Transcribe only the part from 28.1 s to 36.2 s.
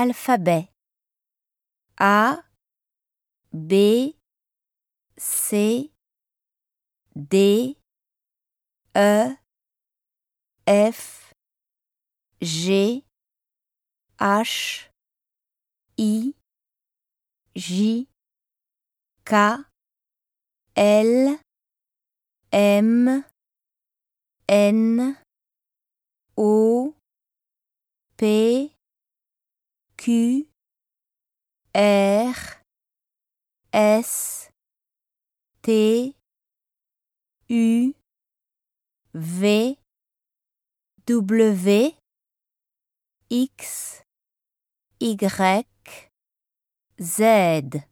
P, Q, R, S, T,